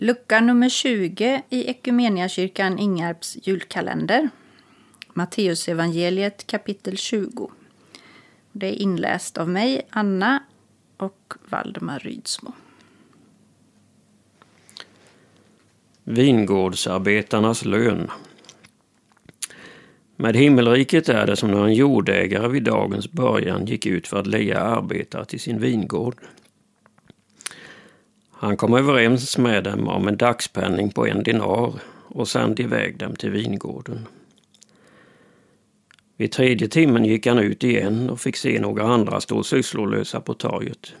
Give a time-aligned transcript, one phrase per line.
[0.00, 4.28] Lucka nummer 20 i Ekumeniakyrkan Ingarps julkalender.
[5.14, 7.50] Matteusevangeliet kapitel 20.
[8.52, 10.42] Det är inläst av mig, Anna
[10.96, 12.52] och Valdemar Rydsmo.
[16.04, 18.10] Vingårdsarbetarnas lön.
[20.16, 24.26] Med himmelriket är det som när en jordägare vid dagens början gick ut för att
[24.26, 26.14] leja arbetare till sin vingård.
[28.40, 31.72] Han kom överens med dem om en dagspenning på en dinar
[32.08, 34.06] och sände iväg dem till vingården.
[36.16, 40.34] Vid tredje timmen gick han ut igen och fick se några andra stå sysslolösa på
[40.34, 40.92] torget.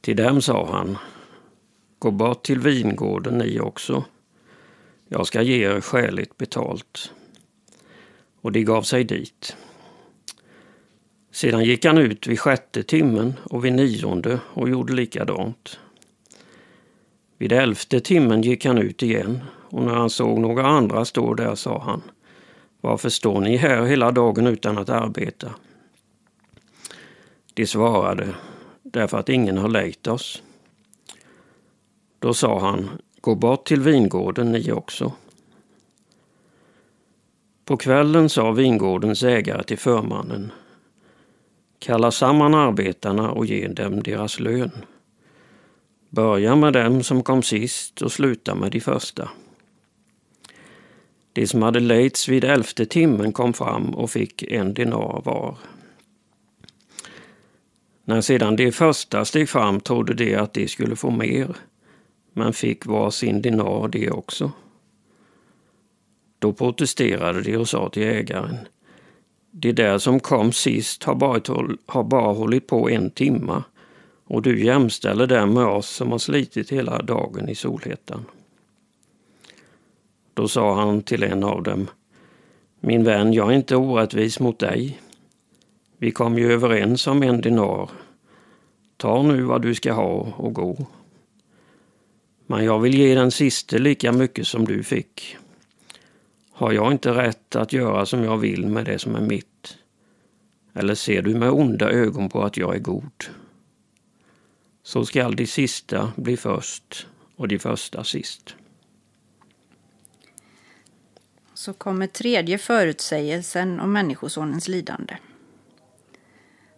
[0.00, 0.98] Till dem sa han,
[1.98, 4.04] gå bort till vingården ni också.
[5.08, 7.12] Jag ska ge er skäligt betalt.
[8.40, 9.56] Och de gav sig dit.
[11.38, 15.80] Sedan gick han ut vid sjätte timmen och vid nionde och gjorde likadant.
[17.36, 21.54] Vid elfte timmen gick han ut igen och när han såg några andra stå där
[21.54, 22.02] sa han
[22.80, 25.54] Varför står ni här hela dagen utan att arbeta?
[27.54, 28.34] De svarade
[28.82, 30.42] Därför att ingen har lejt oss.
[32.18, 35.12] Då sa han Gå bort till vingården ni också.
[37.64, 40.52] På kvällen sa vingårdens ägare till förmannen
[41.78, 44.70] Kalla samman arbetarna och ge dem deras lön.
[46.10, 49.28] Börja med dem som kom sist och sluta med de första.
[51.32, 55.56] De som hade lejts vid elfte timmen kom fram och fick en dinar var.
[58.04, 61.56] När sedan de första steg fram trodde de att de skulle få mer,
[62.32, 64.52] men fick var sin dinar de också.
[66.38, 68.58] Då protesterade de och sa till ägaren
[69.50, 71.40] de där som kom sist har bara,
[71.86, 73.64] har bara hållit på en timma
[74.24, 78.24] och du jämställer dem med oss som har slitit hela dagen i solhettan.
[80.34, 81.86] Då sa han till en av dem,
[82.80, 85.00] min vän, jag är inte orättvis mot dig.
[85.98, 87.90] Vi kom ju överens om en dinar.
[88.96, 90.86] Ta nu vad du ska ha och gå.
[92.46, 95.36] Men jag vill ge den siste lika mycket som du fick.
[96.58, 99.78] Har jag inte rätt att göra som jag vill med det som är mitt?
[100.74, 103.24] Eller ser du med onda ögon på att jag är god?
[104.82, 108.54] Så skall de sista bli först och de första sist.
[111.54, 115.16] Så kommer tredje förutsägelsen om Människosonens lidande.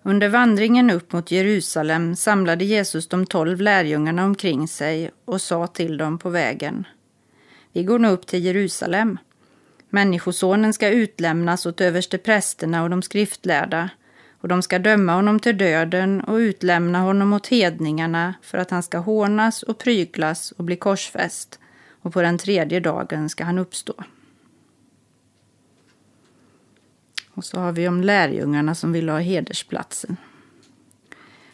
[0.03, 5.97] Under vandringen upp mot Jerusalem samlade Jesus de tolv lärjungarna omkring sig och sa till
[5.97, 6.87] dem på vägen.
[7.73, 9.19] Vi går nu upp till Jerusalem
[9.91, 13.91] Människosonen ska utlämnas åt översteprästerna och de skriftlärda
[14.41, 18.83] och de ska döma honom till döden och utlämna honom åt hedningarna för att han
[18.83, 21.59] ska hånas och pryglas och bli korsfäst
[22.03, 23.95] och på den tredje dagen ska han uppstå.
[27.35, 30.17] Och så har vi om lärjungarna som ville ha hedersplatsen.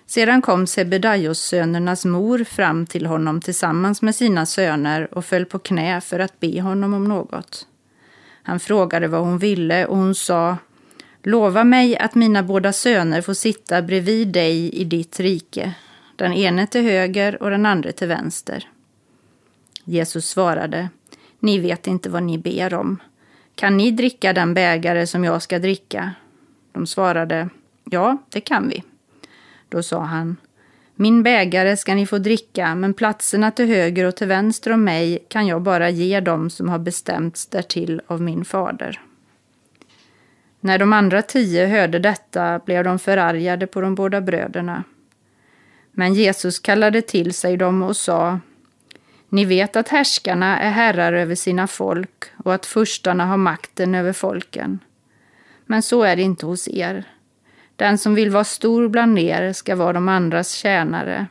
[0.07, 5.59] Sedan kom Sebedaios sönernas mor fram till honom tillsammans med sina söner och föll på
[5.59, 7.67] knä för att be honom om något.
[8.47, 10.57] Han frågade vad hon ville och hon sa
[11.23, 15.75] Lova mig att mina båda söner får sitta bredvid dig i ditt rike,
[16.17, 18.69] den ene till höger och den andra till vänster.
[19.85, 20.89] Jesus svarade
[21.39, 22.99] Ni vet inte vad ni ber om.
[23.55, 26.13] Kan ni dricka den bägare som jag ska dricka?
[26.73, 27.49] De svarade
[27.85, 28.83] Ja, det kan vi.
[29.69, 30.37] Då sa han
[30.99, 35.27] min bägare ska ni få dricka, men platserna till höger och till vänster om mig
[35.29, 39.01] kan jag bara ge dem som har bestämts därtill av min fader.
[40.61, 44.85] När de andra tio hörde detta blev de förargade på de båda bröderna.
[45.93, 48.41] Men Jesus kallade till sig dem och sa
[49.29, 54.13] Ni vet att härskarna är herrar över sina folk och att furstarna har makten över
[54.13, 54.79] folken.
[55.67, 57.05] Men så är det inte hos er.
[57.77, 61.27] Den som vill vara stor bland er ska vara de andras tjänare,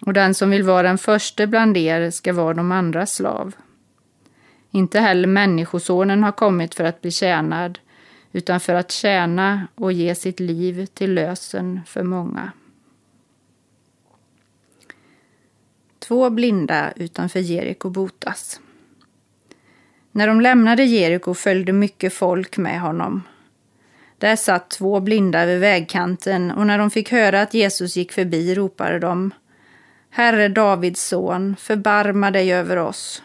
[0.00, 3.54] och den som vill vara den förste bland er ska vara de andras slav.
[4.70, 7.78] Inte heller Människosonen har kommit för att bli tjänad,
[8.32, 12.52] utan för att tjäna och ge sitt liv till lösen för många.
[15.98, 18.60] Två blinda utanför Jeriko botas.
[20.12, 23.22] När de lämnade Jeriko följde mycket folk med honom
[24.18, 28.54] där satt två blinda vid vägkanten och när de fick höra att Jesus gick förbi
[28.54, 29.30] ropade de
[30.10, 33.22] Herre Davids son, förbarma dig över oss.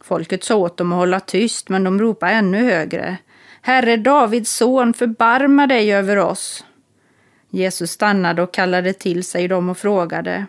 [0.00, 3.16] Folket sa åt dem att hålla tyst, men de ropade ännu högre.
[3.62, 6.64] Herre Davids son, förbarma dig över oss.
[7.50, 10.46] Jesus stannade och kallade till sig dem och frågade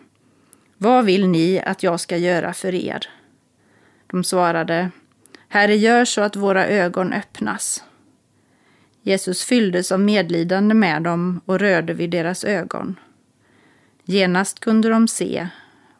[0.77, 3.09] Vad vill ni att jag ska göra för er?
[4.07, 4.89] De svarade,
[5.49, 7.83] Herre, gör så att våra ögon öppnas.
[9.07, 12.95] Jesus fylldes av medlidande med dem och rörde vid deras ögon.
[14.05, 15.47] Genast kunde de se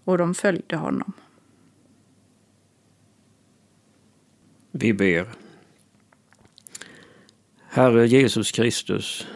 [0.03, 1.13] och de följde honom.
[4.71, 5.27] Vi ber.
[7.69, 9.27] Herre Jesus Kristus,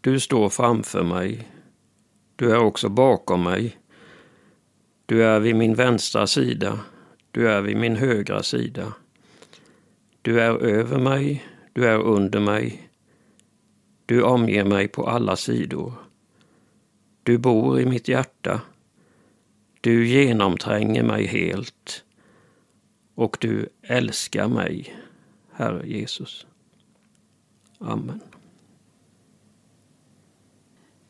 [0.00, 1.48] du står framför mig.
[2.36, 3.78] Du är också bakom mig.
[5.06, 6.80] Du är vid min vänstra sida.
[7.30, 8.92] Du är vid min högra sida.
[10.22, 11.44] Du är över mig.
[11.72, 12.90] Du är under mig.
[14.06, 15.92] Du omger mig på alla sidor.
[17.22, 18.60] Du bor i mitt hjärta.
[19.80, 22.04] Du genomtränger mig helt.
[23.14, 24.96] Och du älskar mig,
[25.52, 26.46] Herre Jesus.
[27.78, 28.20] Amen.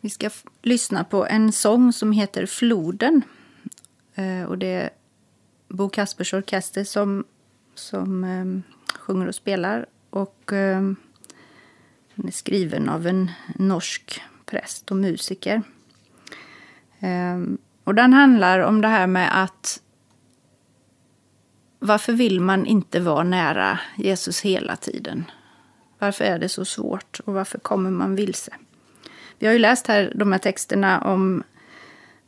[0.01, 0.31] Vi ska
[0.63, 3.23] lyssna på en sång som heter Floden.
[4.15, 4.91] Eh, och det är
[5.69, 7.25] Bo Kaspers Orkester som,
[7.75, 8.63] som um,
[8.95, 9.87] sjunger och spelar.
[10.11, 10.97] Och um,
[12.15, 15.63] den är skriven av en norsk präst och musiker.
[17.01, 19.81] Ehm, och den handlar om det här med att
[21.79, 25.25] varför vill man inte vara nära Jesus hela tiden?
[25.99, 28.53] Varför är det så svårt och varför kommer man vilse?
[29.39, 31.43] Vi har ju läst här de här texterna om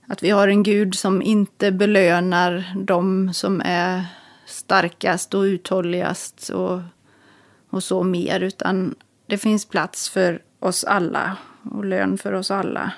[0.07, 4.05] att vi har en Gud som inte belönar de som är
[4.47, 6.81] starkast och uthålligast och,
[7.71, 8.95] och så mer, utan
[9.27, 12.93] det finns plats för oss alla och lön för oss alla.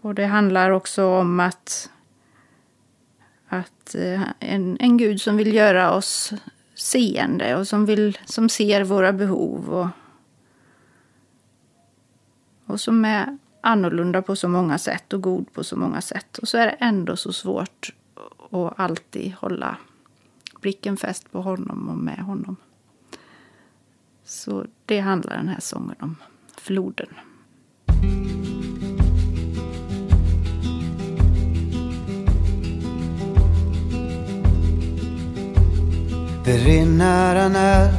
[0.00, 1.90] Och det handlar också om att,
[3.48, 6.32] att eh, en, en Gud som vill göra oss
[6.74, 9.88] seende och som, vill, som ser våra behov och,
[12.66, 16.38] och som är annorlunda på så många sätt och god på så många sätt.
[16.38, 17.94] Och så är det ändå så svårt
[18.50, 19.76] att alltid hålla
[20.60, 22.56] blicken fäst på honom och med honom.
[24.30, 26.16] Så det handlar den här sången om.
[26.58, 27.06] Floden.
[36.44, 37.90] Det rinner en älv,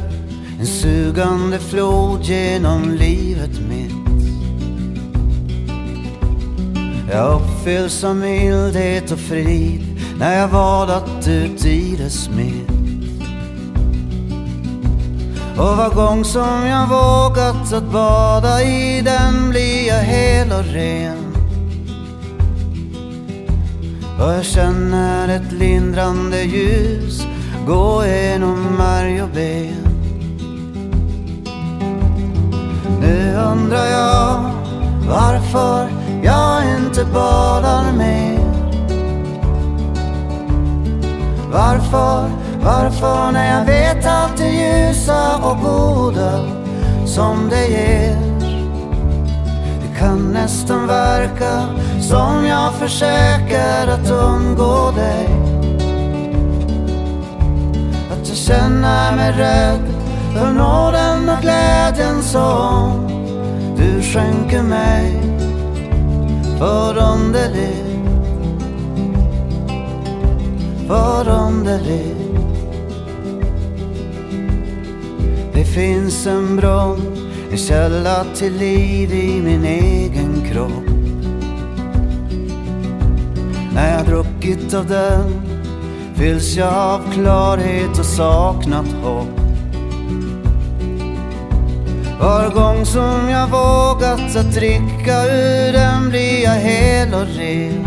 [0.60, 3.92] en sugande flod genom livet mitt.
[7.10, 12.81] Jag uppfylls av mildhet och frid när jag vadat ut i dess mitt.
[15.58, 21.36] Och var gång som jag vågat att bada i den blir jag hel och ren.
[24.20, 27.26] Och jag känner ett lindrande ljus
[27.66, 29.86] gå genom märg och ben.
[33.00, 34.50] Nu undrar jag
[35.08, 35.88] varför
[36.22, 38.38] jag inte badar mer.
[41.52, 42.30] Varför,
[42.62, 44.21] varför när jag vet att
[45.52, 46.40] det och goda
[47.06, 48.16] som det ger.
[49.82, 51.68] Det kan nästan verka
[52.00, 55.28] som jag försöker att undgå dig.
[58.12, 59.80] Att jag känner mig rädd
[60.34, 63.08] för nåden och glädjen som
[63.76, 65.22] du skänker mig
[66.58, 67.86] förunderligt,
[70.88, 72.21] förunderligt.
[75.72, 80.88] Finns en brunn, en källa till liv i min egen kropp.
[83.74, 85.42] När jag druckit av den
[86.14, 89.40] fylls jag av klarhet och saknat hopp.
[92.20, 97.86] Var gång som jag vågat att dricka ur den blir jag hel och ren.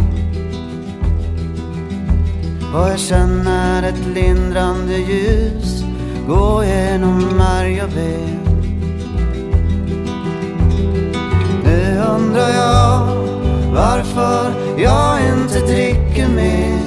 [2.73, 5.84] Och jag känner ett lindrande ljus
[6.27, 8.39] gå genom märg och ben.
[11.63, 13.07] Nu undrar jag
[13.73, 16.79] varför jag inte dricker mer.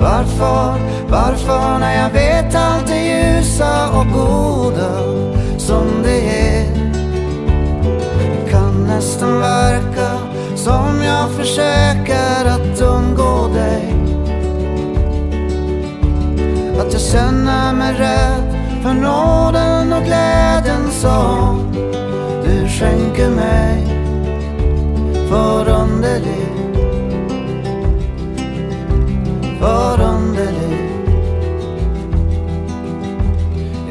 [0.00, 0.74] Varför,
[1.08, 5.17] varför när jag vet allt det ljusa och goda
[17.12, 21.72] Känna mig rädd för nåden och glädjen som
[22.44, 23.86] du skänker mig.
[25.28, 26.58] Förunderligt
[29.60, 30.92] förunderligt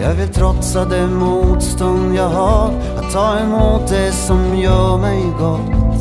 [0.01, 5.99] Jag vill trotsa det motstånd jag har att ta emot det som gör mig gott.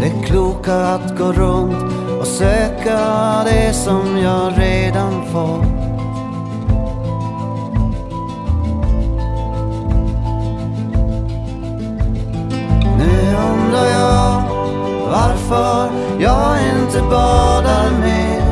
[0.00, 1.95] Det kloka att gå runt
[2.26, 5.66] och söka det som jag redan fått.
[12.98, 14.42] Nu undrar jag
[15.10, 18.42] varför jag inte badar mer.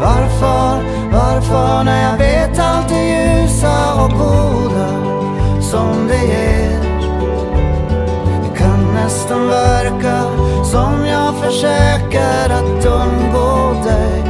[0.00, 4.88] Varför, varför när jag vet allt det ljusa och goda
[5.60, 6.80] som det ger.
[8.42, 10.19] Det kan nästan verka
[10.70, 14.22] som jag försöker att undgå dig.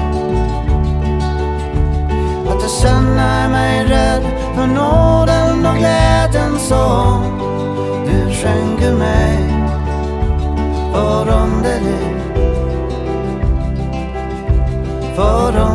[2.49, 4.23] Att jag känner mig rädd
[4.55, 7.23] för nåden och glädjen som
[8.07, 9.39] du skänker mig.
[10.93, 12.17] För Förunderlig.
[15.17, 15.70] Förunderlig.